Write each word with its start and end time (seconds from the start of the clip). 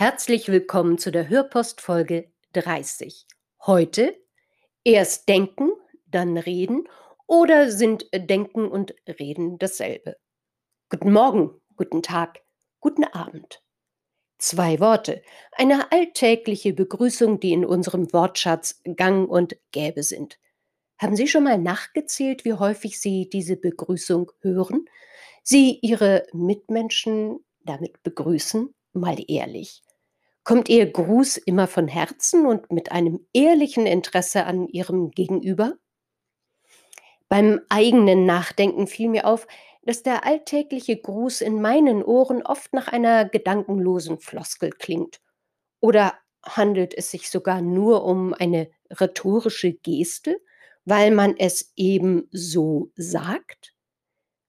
Herzlich 0.00 0.46
willkommen 0.46 0.96
zu 0.96 1.10
der 1.10 1.28
Hörpost 1.28 1.80
Folge 1.80 2.30
30. 2.52 3.26
Heute 3.66 4.16
erst 4.84 5.28
denken, 5.28 5.72
dann 6.06 6.38
reden 6.38 6.88
oder 7.26 7.72
sind 7.72 8.06
Denken 8.14 8.68
und 8.68 8.94
Reden 9.08 9.58
dasselbe? 9.58 10.16
Guten 10.88 11.12
Morgen, 11.12 11.60
guten 11.74 12.04
Tag, 12.04 12.42
guten 12.78 13.02
Abend. 13.02 13.60
Zwei 14.38 14.78
Worte, 14.78 15.20
eine 15.50 15.90
alltägliche 15.90 16.72
Begrüßung, 16.72 17.40
die 17.40 17.52
in 17.52 17.64
unserem 17.64 18.12
Wortschatz 18.12 18.80
gang 18.94 19.28
und 19.28 19.56
gäbe 19.72 20.04
sind. 20.04 20.38
Haben 20.98 21.16
Sie 21.16 21.26
schon 21.26 21.42
mal 21.42 21.58
nachgezählt, 21.58 22.44
wie 22.44 22.54
häufig 22.54 23.00
Sie 23.00 23.28
diese 23.28 23.56
Begrüßung 23.56 24.30
hören? 24.42 24.84
Sie 25.42 25.80
Ihre 25.82 26.24
Mitmenschen 26.32 27.44
damit 27.64 28.00
begrüßen? 28.04 28.72
Mal 28.92 29.16
ehrlich. 29.26 29.82
Kommt 30.48 30.70
Ihr 30.70 30.90
Gruß 30.90 31.36
immer 31.36 31.66
von 31.66 31.88
Herzen 31.88 32.46
und 32.46 32.72
mit 32.72 32.90
einem 32.90 33.20
ehrlichen 33.34 33.84
Interesse 33.84 34.46
an 34.46 34.66
Ihrem 34.66 35.10
Gegenüber? 35.10 35.76
Beim 37.28 37.60
eigenen 37.68 38.24
Nachdenken 38.24 38.86
fiel 38.86 39.10
mir 39.10 39.26
auf, 39.26 39.46
dass 39.82 40.02
der 40.02 40.24
alltägliche 40.24 40.96
Gruß 40.96 41.42
in 41.42 41.60
meinen 41.60 42.02
Ohren 42.02 42.40
oft 42.42 42.72
nach 42.72 42.88
einer 42.88 43.28
gedankenlosen 43.28 44.20
Floskel 44.20 44.70
klingt. 44.70 45.20
Oder 45.80 46.14
handelt 46.42 46.94
es 46.96 47.10
sich 47.10 47.28
sogar 47.28 47.60
nur 47.60 48.04
um 48.04 48.32
eine 48.32 48.70
rhetorische 48.88 49.74
Geste, 49.74 50.40
weil 50.86 51.10
man 51.10 51.36
es 51.36 51.74
eben 51.76 52.26
so 52.32 52.90
sagt? 52.96 53.74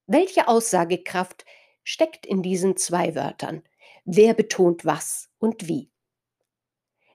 Welche 0.08 0.48
Aussagekraft 0.48 1.44
steckt 1.84 2.26
in 2.26 2.42
diesen 2.42 2.78
zwei 2.78 3.16
Wörtern? 3.16 3.64
Wer 4.12 4.34
betont 4.34 4.86
was 4.86 5.30
und 5.38 5.68
wie? 5.68 5.92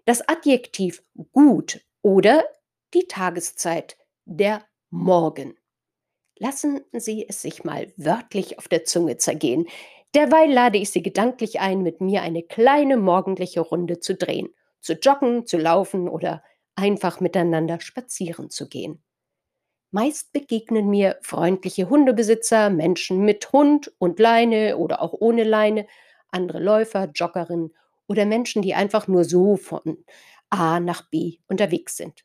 Das 0.04 0.28
Adjektiv 0.28 1.02
gut 1.32 1.80
oder 2.02 2.44
die 2.94 3.08
Tageszeit, 3.08 3.96
der 4.26 4.64
Morgen. 4.90 5.58
Lassen 6.36 6.82
Sie 6.92 7.28
es 7.28 7.42
sich 7.42 7.64
mal 7.64 7.92
wörtlich 7.96 8.60
auf 8.60 8.68
der 8.68 8.84
Zunge 8.84 9.16
zergehen. 9.16 9.66
Derweil 10.14 10.52
lade 10.52 10.78
ich 10.78 10.90
Sie 10.90 11.02
gedanklich 11.02 11.58
ein, 11.58 11.82
mit 11.82 12.00
mir 12.00 12.22
eine 12.22 12.44
kleine 12.44 12.96
morgendliche 12.96 13.60
Runde 13.60 13.98
zu 13.98 14.14
drehen, 14.14 14.54
zu 14.80 14.92
joggen, 14.92 15.48
zu 15.48 15.58
laufen 15.58 16.08
oder 16.08 16.44
einfach 16.76 17.18
miteinander 17.18 17.80
spazieren 17.80 18.50
zu 18.50 18.68
gehen. 18.68 19.02
Meist 19.90 20.32
begegnen 20.32 20.90
mir 20.90 21.18
freundliche 21.22 21.90
Hundebesitzer, 21.90 22.70
Menschen 22.70 23.24
mit 23.24 23.50
Hund 23.52 23.92
und 23.98 24.20
Leine 24.20 24.76
oder 24.76 25.02
auch 25.02 25.12
ohne 25.12 25.42
Leine, 25.42 25.88
andere 26.34 26.62
Läufer, 26.62 27.10
Joggerinnen 27.14 27.74
oder 28.06 28.26
Menschen, 28.26 28.60
die 28.60 28.74
einfach 28.74 29.08
nur 29.08 29.24
so 29.24 29.56
von 29.56 30.04
A 30.50 30.80
nach 30.80 31.08
B 31.08 31.38
unterwegs 31.48 31.96
sind. 31.96 32.24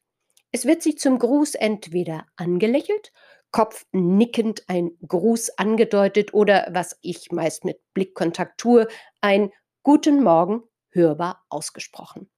Es 0.52 0.66
wird 0.66 0.82
sich 0.82 0.98
zum 0.98 1.20
Gruß 1.20 1.56
entweder 1.56 2.26
angelächelt, 2.36 3.12
kopfnickend 3.52 4.64
ein 4.68 4.92
Gruß 5.08 5.58
angedeutet 5.58 6.34
oder, 6.34 6.68
was 6.72 6.98
ich 7.02 7.32
meist 7.32 7.66
mit 7.66 7.80
Blickkontakt 7.94 8.60
tue, 8.60 8.88
ein 9.22 9.52
Guten 9.84 10.22
Morgen 10.24 10.64
hörbar 10.92 11.46
ausgesprochen. 11.50 12.30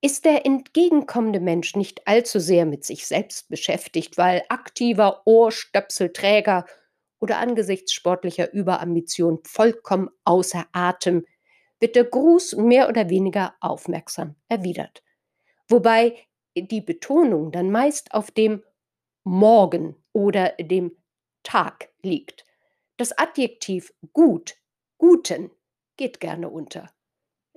Ist 0.00 0.24
der 0.24 0.46
entgegenkommende 0.46 1.40
Mensch 1.40 1.74
nicht 1.74 2.06
allzu 2.06 2.38
sehr 2.38 2.66
mit 2.66 2.84
sich 2.84 3.06
selbst 3.06 3.48
beschäftigt, 3.48 4.16
weil 4.16 4.44
aktiver 4.48 5.22
Ohrstöpselträger 5.26 6.66
oder 7.20 7.38
angesichts 7.38 7.92
sportlicher 7.92 8.52
Überambition 8.52 9.40
vollkommen 9.44 10.08
außer 10.24 10.66
Atem, 10.72 11.24
wird 11.80 11.96
der 11.96 12.04
Gruß 12.04 12.56
mehr 12.56 12.88
oder 12.88 13.08
weniger 13.08 13.54
aufmerksam 13.60 14.34
erwidert. 14.48 15.02
Wobei 15.68 16.16
die 16.56 16.80
Betonung 16.80 17.52
dann 17.52 17.70
meist 17.70 18.12
auf 18.14 18.30
dem 18.30 18.62
Morgen 19.24 19.96
oder 20.12 20.54
dem 20.60 20.96
Tag 21.42 21.90
liegt. 22.02 22.44
Das 22.96 23.16
Adjektiv 23.16 23.92
gut, 24.12 24.56
guten, 24.96 25.50
geht 25.96 26.20
gerne 26.20 26.48
unter. 26.48 26.90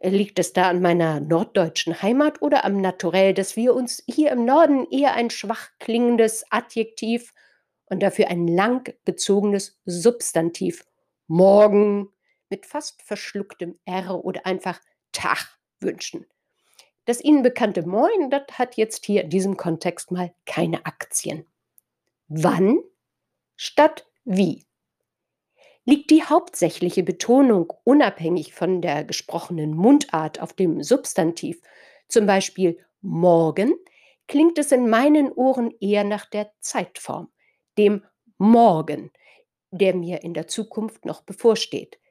Liegt 0.03 0.39
es 0.39 0.53
da 0.53 0.69
an 0.69 0.81
meiner 0.81 1.19
norddeutschen 1.19 2.01
Heimat 2.01 2.41
oder 2.41 2.66
am 2.66 2.81
Naturell, 2.81 3.33
dass 3.33 3.55
wir 3.55 3.73
uns 3.75 4.03
hier 4.07 4.31
im 4.31 4.45
Norden 4.45 4.88
eher 4.89 5.13
ein 5.13 5.29
schwach 5.29 5.69
klingendes 5.79 6.43
Adjektiv 6.49 7.33
und 7.91 8.02
dafür 8.02 8.29
ein 8.29 8.47
lang 8.47 8.96
gezogenes 9.03 9.78
Substantiv 9.85 10.85
morgen 11.28 12.09
mit 12.50 12.66
fast 12.66 13.02
verschlucktem 13.02 13.78
R 13.84 14.24
oder 14.24 14.46
einfach 14.46 14.79
Tag 15.12 15.59
wünschen. 15.81 16.25
Das 17.03 17.22
Ihnen 17.22 17.44
bekannte 17.44 17.85
Moin, 17.85 18.29
das 18.29 18.44
hat 18.53 18.78
jetzt 18.78 19.06
hier 19.06 19.25
in 19.25 19.29
diesem 19.29 19.57
Kontext 19.57 20.09
mal 20.09 20.34
keine 20.46 20.85
Aktien. 20.85 21.46
Wann 22.29 22.79
statt 23.57 24.08
wie? 24.23 24.66
Liegt 25.84 26.12
die 26.12 26.23
hauptsächliche 26.23 27.03
Betonung 27.03 27.73
unabhängig 27.84 28.53
von 28.53 28.81
der 28.81 29.03
gesprochenen 29.03 29.75
Mundart 29.75 30.40
auf 30.40 30.53
dem 30.53 30.81
Substantiv, 30.81 31.62
zum 32.08 32.25
Beispiel 32.25 32.79
morgen, 33.02 33.73
klingt 34.28 34.58
es 34.59 34.72
in 34.72 34.90
meinen 34.90 35.29
Ohren 35.34 35.73
eher 35.81 36.06
nach 36.06 36.29
der 36.29 36.53
Zeitform, 36.62 37.29
dem 37.78 38.04
Morgen, 38.38 39.12
der 39.72 39.96
mir 39.96 40.24
in 40.24 40.34
der 40.34 40.48
Zukunft 40.48 41.06
noch 41.06 41.22
bevorsteht 41.22 42.02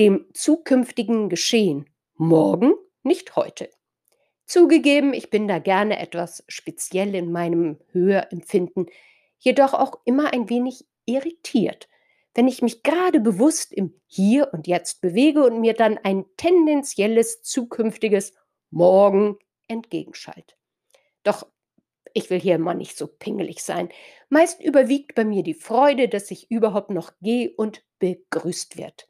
dem 0.00 0.24
zukünftigen 0.32 1.28
Geschehen 1.28 1.90
morgen, 2.14 2.72
nicht 3.02 3.36
heute. 3.36 3.68
Zugegeben, 4.46 5.12
ich 5.12 5.28
bin 5.28 5.46
da 5.46 5.58
gerne 5.58 5.98
etwas 5.98 6.42
speziell 6.48 7.14
in 7.14 7.30
meinem 7.30 7.78
Hörempfinden, 7.92 8.86
jedoch 9.38 9.74
auch 9.74 10.00
immer 10.06 10.32
ein 10.32 10.48
wenig 10.48 10.86
irritiert, 11.04 11.88
wenn 12.34 12.48
ich 12.48 12.62
mich 12.62 12.82
gerade 12.82 13.20
bewusst 13.20 13.74
im 13.74 13.94
Hier 14.06 14.48
und 14.54 14.66
Jetzt 14.66 15.02
bewege 15.02 15.44
und 15.44 15.60
mir 15.60 15.74
dann 15.74 15.98
ein 15.98 16.24
tendenzielles 16.38 17.42
zukünftiges 17.42 18.32
Morgen 18.70 19.38
entgegenschallt. 19.68 20.56
Doch 21.24 21.46
ich 22.14 22.30
will 22.30 22.40
hier 22.40 22.58
mal 22.58 22.74
nicht 22.74 22.96
so 22.96 23.06
pingelig 23.06 23.62
sein. 23.62 23.88
Meist 24.28 24.62
überwiegt 24.62 25.14
bei 25.14 25.24
mir 25.24 25.42
die 25.42 25.54
Freude, 25.54 26.08
dass 26.08 26.30
ich 26.30 26.50
überhaupt 26.50 26.90
noch 26.90 27.12
gehe 27.20 27.50
und 27.50 27.84
begrüßt 27.98 28.76
wird. 28.76 29.08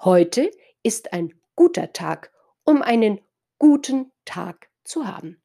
Heute 0.00 0.50
ist 0.82 1.12
ein 1.12 1.34
guter 1.56 1.92
Tag, 1.92 2.32
um 2.64 2.82
einen 2.82 3.20
guten 3.58 4.12
Tag 4.24 4.68
zu 4.84 5.06
haben. 5.06 5.42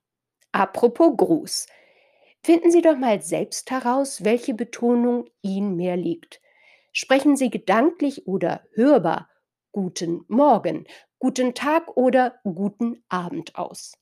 Apropos 0.51 1.15
Gruß. 1.15 1.67
Finden 2.43 2.71
Sie 2.71 2.81
doch 2.81 2.97
mal 2.97 3.21
selbst 3.21 3.69
heraus, 3.69 4.23
welche 4.23 4.53
Betonung 4.53 5.29
Ihnen 5.41 5.75
mehr 5.75 5.97
liegt. 5.97 6.41
Sprechen 6.91 7.35
Sie 7.35 7.49
gedanklich 7.49 8.27
oder 8.27 8.65
hörbar 8.73 9.29
guten 9.71 10.25
Morgen, 10.27 10.85
guten 11.19 11.53
Tag 11.53 11.95
oder 11.95 12.39
guten 12.43 13.03
Abend 13.09 13.55
aus. 13.55 13.97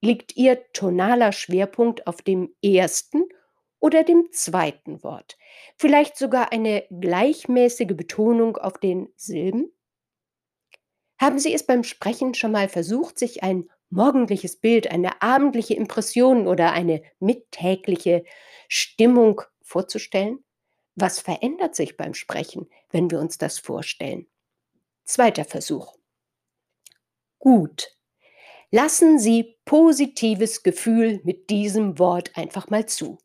Liegt 0.00 0.36
Ihr 0.36 0.62
tonaler 0.72 1.32
Schwerpunkt 1.32 2.06
auf 2.06 2.22
dem 2.22 2.54
ersten 2.62 3.24
oder 3.80 4.04
dem 4.04 4.28
zweiten 4.30 5.02
Wort? 5.02 5.36
Vielleicht 5.76 6.16
sogar 6.16 6.52
eine 6.52 6.84
gleichmäßige 6.90 7.96
Betonung 7.96 8.56
auf 8.56 8.78
den 8.78 9.08
Silben? 9.16 9.72
Haben 11.18 11.38
Sie 11.38 11.54
es 11.54 11.64
beim 11.64 11.82
Sprechen 11.82 12.34
schon 12.34 12.52
mal 12.52 12.68
versucht, 12.68 13.18
sich 13.18 13.42
ein 13.42 13.70
morgendliches 13.88 14.56
Bild, 14.56 14.90
eine 14.90 15.22
abendliche 15.22 15.74
Impression 15.74 16.46
oder 16.46 16.72
eine 16.72 17.02
mittägliche 17.20 18.24
Stimmung 18.68 19.42
vorzustellen? 19.62 20.44
Was 20.94 21.20
verändert 21.20 21.74
sich 21.74 21.96
beim 21.96 22.14
Sprechen, 22.14 22.68
wenn 22.90 23.10
wir 23.10 23.20
uns 23.20 23.38
das 23.38 23.58
vorstellen? 23.58 24.26
Zweiter 25.04 25.44
Versuch. 25.44 25.94
Gut. 27.38 27.95
Lassen 28.70 29.18
Sie 29.18 29.56
positives 29.64 30.62
Gefühl 30.62 31.20
mit 31.24 31.50
diesem 31.50 31.98
Wort 31.98 32.36
einfach 32.36 32.68
mal 32.70 32.86
zu. 32.86 33.18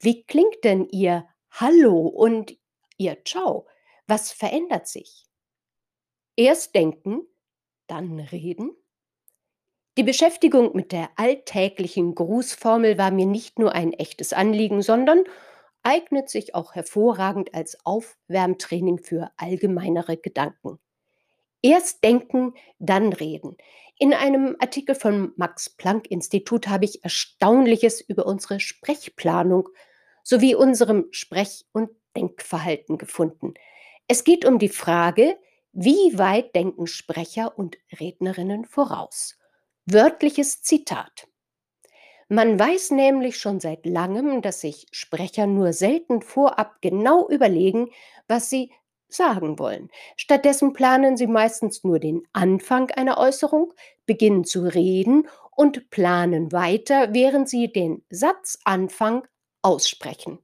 Wie 0.00 0.24
klingt 0.24 0.64
denn 0.64 0.88
Ihr 0.88 1.28
Hallo 1.50 2.06
und 2.06 2.56
Ihr 2.96 3.18
Ciao? 3.24 3.66
Was 4.06 4.32
verändert 4.32 4.86
sich? 4.88 5.26
Erst 6.36 6.74
denken, 6.76 7.26
dann 7.88 8.20
reden, 8.20 8.76
Die 9.98 10.04
Beschäftigung 10.04 10.76
mit 10.76 10.92
der 10.92 11.10
alltäglichen 11.16 12.14
Grußformel 12.14 12.96
war 12.96 13.10
mir 13.10 13.26
nicht 13.26 13.58
nur 13.58 13.72
ein 13.72 13.92
echtes 13.92 14.32
Anliegen, 14.32 14.82
sondern 14.82 15.24
eignet 15.82 16.28
sich 16.30 16.54
auch 16.54 16.74
hervorragend 16.76 17.54
als 17.54 17.84
Aufwärmtraining 17.84 18.98
für 18.98 19.32
allgemeinere 19.36 20.16
Gedanken. 20.16 20.78
Erst 21.64 22.04
denken, 22.04 22.52
dann 22.78 23.14
reden. 23.14 23.56
In 23.98 24.12
einem 24.12 24.54
Artikel 24.58 24.94
vom 24.94 25.32
Max 25.36 25.70
Planck 25.70 26.10
Institut 26.10 26.68
habe 26.68 26.84
ich 26.84 27.02
Erstaunliches 27.02 28.02
über 28.02 28.26
unsere 28.26 28.60
Sprechplanung 28.60 29.70
sowie 30.22 30.54
unserem 30.54 31.06
Sprech- 31.10 31.64
und 31.72 31.88
Denkverhalten 32.14 32.98
gefunden. 32.98 33.54
Es 34.08 34.24
geht 34.24 34.44
um 34.44 34.58
die 34.58 34.68
Frage, 34.68 35.38
wie 35.72 36.18
weit 36.18 36.54
denken 36.54 36.86
Sprecher 36.86 37.58
und 37.58 37.78
Rednerinnen 37.98 38.66
voraus? 38.66 39.38
Wörtliches 39.86 40.60
Zitat. 40.60 41.28
Man 42.28 42.58
weiß 42.58 42.90
nämlich 42.90 43.38
schon 43.38 43.58
seit 43.58 43.86
langem, 43.86 44.42
dass 44.42 44.60
sich 44.60 44.86
Sprecher 44.90 45.46
nur 45.46 45.72
selten 45.72 46.20
vorab 46.20 46.82
genau 46.82 47.26
überlegen, 47.30 47.88
was 48.28 48.50
sie 48.50 48.70
sagen 49.14 49.58
wollen. 49.58 49.90
Stattdessen 50.16 50.72
planen 50.72 51.16
sie 51.16 51.26
meistens 51.26 51.84
nur 51.84 51.98
den 51.98 52.22
Anfang 52.32 52.90
einer 52.90 53.18
Äußerung, 53.18 53.72
beginnen 54.06 54.44
zu 54.44 54.62
reden 54.62 55.28
und 55.50 55.90
planen 55.90 56.52
weiter, 56.52 57.14
während 57.14 57.48
sie 57.48 57.72
den 57.72 58.04
Satzanfang 58.10 59.26
aussprechen. 59.62 60.38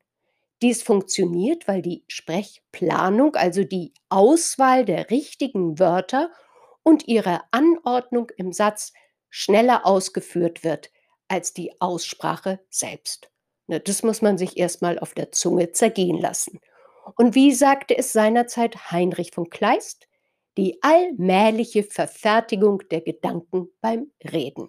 Dies 0.62 0.82
funktioniert, 0.82 1.66
weil 1.68 1.82
die 1.82 2.04
Sprechplanung, 2.08 3.34
also 3.34 3.64
die 3.64 3.94
Auswahl 4.08 4.84
der 4.84 5.10
richtigen 5.10 5.78
Wörter 5.78 6.30
und 6.82 7.08
ihre 7.08 7.40
Anordnung 7.50 8.30
im 8.36 8.52
Satz 8.52 8.92
schneller 9.30 9.86
ausgeführt 9.86 10.64
wird 10.64 10.90
als 11.28 11.54
die 11.54 11.80
Aussprache 11.80 12.60
selbst. 12.68 13.30
Ne, 13.68 13.80
das 13.80 14.02
muss 14.02 14.20
man 14.20 14.36
sich 14.36 14.56
erstmal 14.56 14.98
auf 14.98 15.14
der 15.14 15.30
Zunge 15.32 15.70
zergehen 15.72 16.18
lassen. 16.18 16.60
Und 17.16 17.34
wie 17.34 17.52
sagte 17.52 17.96
es 17.96 18.12
seinerzeit 18.12 18.90
Heinrich 18.90 19.32
von 19.32 19.50
Kleist? 19.50 20.08
Die 20.56 20.82
allmähliche 20.82 21.84
Verfertigung 21.84 22.82
der 22.90 23.00
Gedanken 23.00 23.68
beim 23.80 24.10
Reden. 24.32 24.68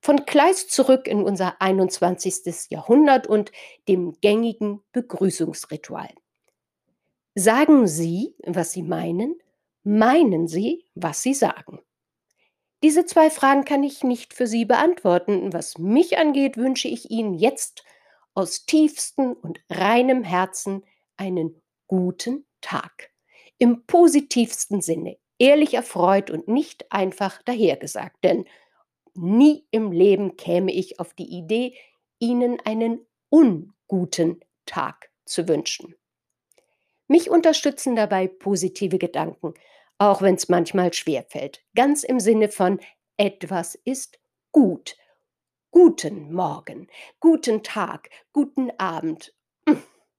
Von 0.00 0.24
Kleist 0.26 0.70
zurück 0.70 1.08
in 1.08 1.22
unser 1.22 1.60
21. 1.60 2.70
Jahrhundert 2.70 3.26
und 3.26 3.52
dem 3.88 4.16
gängigen 4.20 4.82
Begrüßungsritual. 4.92 6.10
Sagen 7.34 7.86
Sie, 7.86 8.34
was 8.44 8.72
Sie 8.72 8.82
meinen, 8.82 9.36
meinen 9.82 10.48
Sie, 10.48 10.84
was 10.94 11.22
Sie 11.22 11.34
sagen. 11.34 11.80
Diese 12.82 13.04
zwei 13.04 13.30
Fragen 13.30 13.64
kann 13.64 13.82
ich 13.82 14.04
nicht 14.04 14.34
für 14.34 14.46
Sie 14.46 14.64
beantworten. 14.64 15.52
Was 15.52 15.78
mich 15.78 16.18
angeht, 16.18 16.56
wünsche 16.56 16.88
ich 16.88 17.10
Ihnen 17.10 17.34
jetzt 17.34 17.84
aus 18.34 18.66
tiefstem 18.66 19.32
und 19.32 19.60
reinem 19.70 20.22
Herzen 20.22 20.84
einen 21.16 21.62
guten 21.86 22.46
Tag. 22.60 23.10
Im 23.58 23.86
positivsten 23.86 24.80
Sinne, 24.80 25.18
ehrlich 25.38 25.74
erfreut 25.74 26.30
und 26.30 26.48
nicht 26.48 26.90
einfach 26.90 27.42
dahergesagt, 27.42 28.22
denn 28.24 28.46
nie 29.14 29.66
im 29.70 29.92
Leben 29.92 30.36
käme 30.36 30.72
ich 30.72 31.00
auf 31.00 31.14
die 31.14 31.36
Idee, 31.36 31.74
Ihnen 32.18 32.60
einen 32.60 33.06
unguten 33.28 34.40
Tag 34.64 35.10
zu 35.24 35.48
wünschen. 35.48 35.94
Mich 37.08 37.30
unterstützen 37.30 37.94
dabei 37.94 38.26
positive 38.26 38.98
Gedanken, 38.98 39.54
auch 39.98 40.22
wenn 40.22 40.34
es 40.34 40.48
manchmal 40.48 40.92
schwerfällt, 40.92 41.64
ganz 41.74 42.02
im 42.04 42.20
Sinne 42.20 42.48
von 42.48 42.80
etwas 43.16 43.74
ist 43.84 44.18
gut. 44.52 44.96
Guten 45.70 46.32
Morgen, 46.32 46.88
guten 47.20 47.62
Tag, 47.62 48.10
guten 48.32 48.70
Abend. 48.78 49.35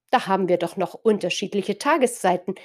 Da 0.10 0.28
haben 0.28 0.48
wir 0.48 0.58
doch 0.58 0.78
noch 0.78 0.94
unterschiedliche 0.94 1.78
Tageszeiten. 1.78 2.56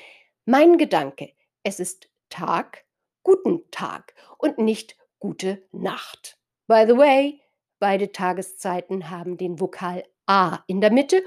Mein 0.44 0.79
Gedanke, 0.79 1.33
es 1.62 1.81
ist 1.81 2.09
Tag, 2.29 2.85
guten 3.23 3.71
Tag 3.71 4.15
und 4.39 4.59
nicht 4.59 4.97
gute 5.19 5.62
Nacht. 5.73 6.39
By 6.67 6.85
the 6.87 6.97
way, 6.97 7.41
beide 7.79 8.12
Tageszeiten 8.12 9.11
haben 9.11 9.37
den 9.37 9.61
Vokal 9.61 10.05
A 10.27 10.61
in 10.67 10.81
der 10.81 10.93
Mitte, 10.93 11.23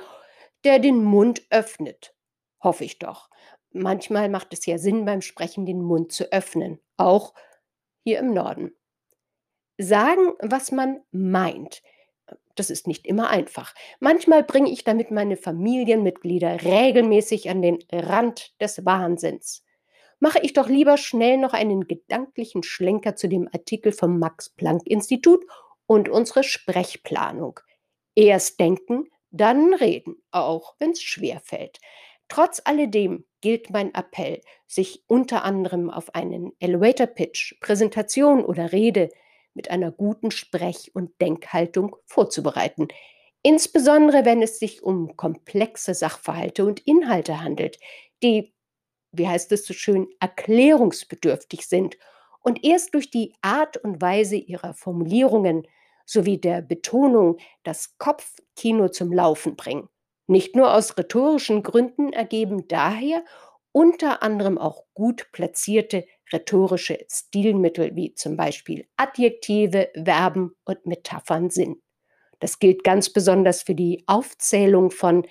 der 0.63 0.79
den 0.79 1.03
Mund 1.03 1.45
öffnet. 1.49 2.15
Hoffe 2.63 2.85
ich 2.85 2.97
doch. 2.97 3.29
Manchmal 3.71 4.29
macht 4.29 4.53
es 4.53 4.65
ja 4.65 4.77
Sinn, 4.77 5.05
beim 5.05 5.21
Sprechen 5.21 5.65
den 5.65 5.81
Mund 5.81 6.11
zu 6.11 6.31
öffnen, 6.31 6.79
auch 6.97 7.33
hier 8.03 8.19
im 8.19 8.33
Norden. 8.33 8.73
Sagen, 9.77 10.33
was 10.39 10.71
man 10.71 11.01
meint. 11.11 11.83
Das 12.55 12.69
ist 12.69 12.87
nicht 12.87 13.05
immer 13.05 13.29
einfach. 13.29 13.73
Manchmal 13.99 14.43
bringe 14.43 14.71
ich 14.71 14.83
damit 14.83 15.11
meine 15.11 15.37
Familienmitglieder 15.37 16.63
regelmäßig 16.63 17.49
an 17.49 17.61
den 17.61 17.79
Rand 17.91 18.59
des 18.61 18.85
Wahnsinns 18.85 19.65
mache 20.19 20.39
ich 20.41 20.53
doch 20.53 20.67
lieber 20.67 20.97
schnell 20.97 21.37
noch 21.37 21.53
einen 21.53 21.87
gedanklichen 21.87 22.63
Schlenker 22.63 23.15
zu 23.15 23.27
dem 23.27 23.49
Artikel 23.51 23.91
vom 23.91 24.19
Max 24.19 24.49
Planck 24.49 24.81
Institut 24.85 25.45
und 25.85 26.09
unsere 26.09 26.43
Sprechplanung. 26.43 27.59
Erst 28.15 28.59
denken, 28.59 29.09
dann 29.31 29.73
reden, 29.73 30.15
auch 30.31 30.75
wenn 30.79 30.91
es 30.91 31.01
schwer 31.01 31.41
fällt. 31.41 31.79
Trotz 32.27 32.61
alledem 32.65 33.25
gilt 33.41 33.69
mein 33.69 33.93
Appell, 33.93 34.41
sich 34.65 35.03
unter 35.07 35.43
anderem 35.43 35.91
auf 35.91 36.15
einen 36.15 36.53
Elevator 36.59 37.07
Pitch, 37.07 37.59
Präsentation 37.59 38.43
oder 38.43 38.71
Rede 38.71 39.09
mit 39.55 39.71
einer 39.71 39.91
guten 39.91 40.31
Sprech- 40.31 40.91
und 40.93 41.19
Denkhaltung 41.19 41.95
vorzubereiten. 42.05 42.87
Insbesondere 43.41 44.25
wenn 44.25 44.41
es 44.41 44.59
sich 44.59 44.83
um 44.83 45.15
komplexe 45.17 45.93
Sachverhalte 45.93 46.65
und 46.65 46.85
Inhalte 46.85 47.41
handelt, 47.41 47.79
die 48.21 48.55
wie 49.17 49.27
heißt 49.27 49.51
es 49.51 49.65
so 49.65 49.73
schön, 49.73 50.07
erklärungsbedürftig 50.19 51.67
sind 51.67 51.97
und 52.41 52.63
erst 52.63 52.93
durch 52.93 53.09
die 53.09 53.33
Art 53.41 53.77
und 53.77 54.01
Weise 54.01 54.35
ihrer 54.35 54.73
Formulierungen 54.73 55.67
sowie 56.05 56.37
der 56.37 56.61
Betonung 56.61 57.37
das 57.63 57.97
Kopfkino 57.97 58.89
zum 58.89 59.11
Laufen 59.11 59.55
bringen. 59.55 59.89
Nicht 60.27 60.55
nur 60.55 60.73
aus 60.73 60.97
rhetorischen 60.97 61.63
Gründen 61.63 62.13
ergeben 62.13 62.67
daher 62.67 63.23
unter 63.71 64.23
anderem 64.23 64.57
auch 64.57 64.85
gut 64.93 65.27
platzierte 65.31 66.05
rhetorische 66.31 67.05
Stilmittel 67.09 67.95
wie 67.95 68.13
zum 68.13 68.37
Beispiel 68.37 68.87
Adjektive, 68.97 69.89
Verben 69.93 70.55
und 70.65 70.85
Metaphern 70.85 71.49
Sinn. 71.49 71.81
Das 72.39 72.59
gilt 72.59 72.83
ganz 72.83 73.11
besonders 73.11 73.63
für 73.63 73.75
die 73.75 74.03
Aufzählung 74.07 74.91
von 74.91 75.25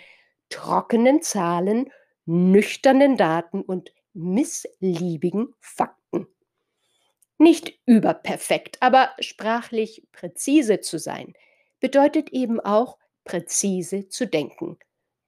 trockenen 0.49 1.23
Zahlen 1.23 1.91
nüchternen 2.27 3.17
Daten 3.17 3.61
und 3.61 3.93
missliebigen 4.15 5.55
Fakten. 5.61 6.27
Nicht 7.37 7.79
überperfekt, 7.85 8.79
aber 8.81 9.11
sprachlich 9.19 10.07
präzise 10.13 10.81
zu 10.81 10.99
sein, 10.99 11.35
bedeutet 11.81 12.31
eben 12.31 12.61
auch 12.61 12.99
präzise 13.25 14.09
zu 14.09 14.27
denken. 14.27 14.79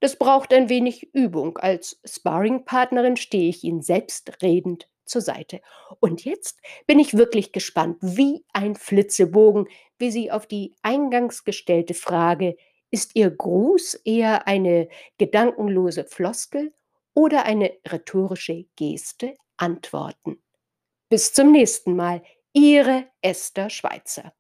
Das 0.01 0.17
braucht 0.17 0.53
ein 0.53 0.69
wenig 0.69 1.15
Übung. 1.15 1.59
Als 1.59 2.01
Sparringpartnerin 2.05 3.17
stehe 3.17 3.49
ich 3.49 3.65
Ihnen 3.65 3.83
selbstredend 3.83 4.89
zur 5.07 5.23
Seite. 5.23 5.61
Und 6.01 6.25
jetzt 6.25 6.61
bin 6.87 6.99
ich 6.99 7.17
wirklich 7.17 7.53
gespannt, 7.53 7.99
wie 8.01 8.45
ein 8.53 8.75
Flitzebogen, 8.75 9.69
wie 9.99 10.11
Sie 10.11 10.31
auf 10.31 10.47
die 10.47 10.75
eingangs 10.83 11.45
gestellte 11.45 11.95
Frage, 11.95 12.57
ist 12.91 13.13
Ihr 13.15 13.31
Gruß 13.31 13.95
eher 14.05 14.47
eine 14.47 14.89
gedankenlose 15.19 16.05
Floskel 16.05 16.73
oder 17.15 17.45
eine 17.45 17.73
rhetorische 17.91 18.67
Geste 18.77 19.35
antworten. 19.57 20.43
Bis 21.09 21.33
zum 21.33 21.53
nächsten 21.53 21.97
Mal, 21.97 22.23
Ihre 22.53 23.07
Esther 23.21 23.71
Schweizer. 23.71 24.33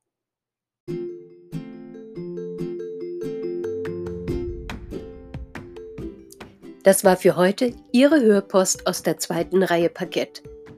Das 6.87 7.02
war 7.02 7.16
für 7.16 7.35
heute 7.35 7.75
Ihre 7.90 8.20
Hörpost 8.20 8.87
aus 8.87 9.02
der 9.02 9.18
zweiten 9.18 9.64
Reihe 9.64 9.88
Parkett. 9.90 10.44